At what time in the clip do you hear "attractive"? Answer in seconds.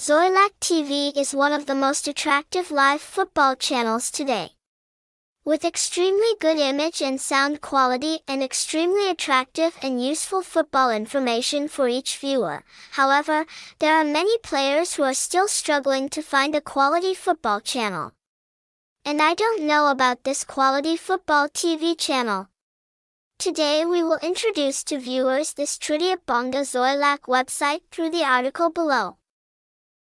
2.08-2.70, 9.10-9.76